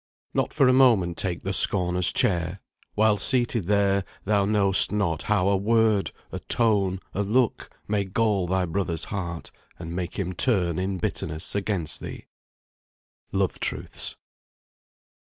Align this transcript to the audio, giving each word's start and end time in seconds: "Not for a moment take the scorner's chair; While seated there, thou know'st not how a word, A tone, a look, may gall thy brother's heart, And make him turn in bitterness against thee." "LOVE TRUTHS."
"Not 0.33 0.51
for 0.51 0.67
a 0.67 0.73
moment 0.73 1.15
take 1.15 1.43
the 1.43 1.53
scorner's 1.53 2.11
chair; 2.11 2.59
While 2.95 3.17
seated 3.17 3.65
there, 3.65 4.03
thou 4.25 4.45
know'st 4.45 4.91
not 4.91 5.21
how 5.21 5.47
a 5.47 5.55
word, 5.55 6.11
A 6.31 6.39
tone, 6.39 6.99
a 7.13 7.21
look, 7.21 7.69
may 7.87 8.03
gall 8.05 8.47
thy 8.47 8.65
brother's 8.65 9.05
heart, 9.05 9.51
And 9.77 9.95
make 9.95 10.17
him 10.17 10.33
turn 10.33 10.79
in 10.79 10.97
bitterness 10.97 11.53
against 11.53 11.99
thee." 11.99 12.25
"LOVE 13.31 13.59
TRUTHS." 13.59 14.15